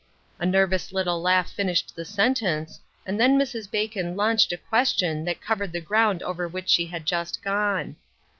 [0.39, 3.69] A nervous little laugh fin ished the sentence, and then Mrs.
[3.69, 7.97] Bacon launched a question that covered the ground over which she had just gone.